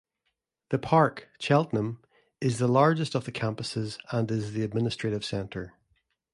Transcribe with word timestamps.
The 0.69 0.79
Park, 0.79 1.29
Cheltenham, 1.39 2.01
is 2.41 2.57
the 2.57 2.67
largest 2.67 3.13
of 3.13 3.25
the 3.25 3.31
campuses 3.31 3.99
and 4.09 4.31
is 4.31 4.53
the 4.53 4.63
administrative 4.63 5.23
centre. 5.23 5.75